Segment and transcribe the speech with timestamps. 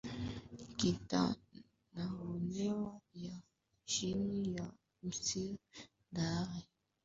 [0.69, 1.35] katika
[1.93, 3.39] maeneo ya
[3.85, 4.71] chini ya
[5.11, 5.57] Syr
[6.11, 6.63] Darya jimbo